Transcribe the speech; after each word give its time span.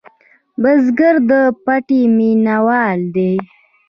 بزګر 0.61 1.15
د 1.29 1.31
پټي 1.63 2.01
مېنهوال 2.17 2.99
دی 3.15 3.33